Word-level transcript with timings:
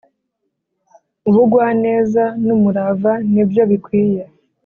ubugwaneza 1.29 2.23
n’umurava 2.45 3.11
ni 3.31 3.43
byo 3.49 3.63
bikwiye 3.69 4.21